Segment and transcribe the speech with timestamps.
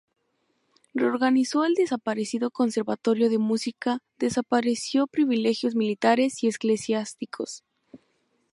[0.95, 7.63] Reorganizó el desaparecido conservatorio de música Desapareció privilegios militares y eclesiásticos.